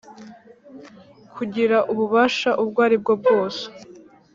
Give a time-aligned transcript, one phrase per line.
[1.35, 3.63] kugira ububasha ubwo aribwo bwose